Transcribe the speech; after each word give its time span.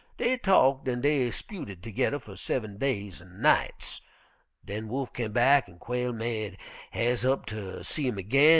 Dey 0.17 0.35
talked 0.35 0.87
an' 0.87 1.01
dey 1.01 1.29
'sputed 1.29 1.83
toge'rr 1.83 2.19
fer 2.19 2.35
seven 2.35 2.79
days 2.79 3.21
an' 3.21 3.39
nights. 3.39 4.01
Den 4.65 4.87
Wolf 4.87 5.13
came 5.13 5.31
back 5.31 5.69
an' 5.69 5.77
Quail 5.77 6.11
made 6.11 6.57
has'e 6.91 7.23
up 7.31 7.45
ter 7.45 7.83
see 7.83 8.07
him 8.07 8.17
ag'in. 8.17 8.49